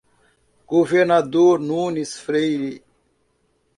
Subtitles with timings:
[0.65, 2.81] Governador Nunes Freire